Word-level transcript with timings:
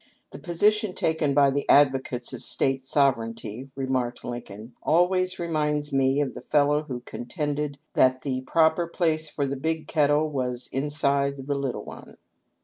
"The 0.33 0.39
position 0.39 0.95
taken 0.95 1.35
by 1.35 1.51
the 1.51 1.69
advocates 1.69 2.33
of 2.33 2.43
State 2.43 2.87
Sovereignty," 2.87 3.69
remarked 3.75 4.23
Lincoln, 4.25 4.73
"always 4.81 5.37
reminds 5.37 5.93
me 5.93 6.19
of 6.21 6.33
the 6.33 6.41
fellow 6.41 6.81
who 6.81 7.01
contended 7.01 7.77
that 7.93 8.23
the 8.23 8.41
proper 8.41 8.87
place 8.87 9.29
for 9.29 9.45
the 9.45 9.55
big 9.55 9.87
kettle 9.87 10.27
was 10.27 10.67
inside 10.71 11.37
of 11.37 11.45
the 11.45 11.53
little 11.53 11.85
one." 11.85 12.17